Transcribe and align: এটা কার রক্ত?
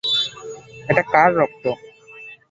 এটা 0.89 1.03
কার 1.11 1.29
রক্ত? 1.39 1.65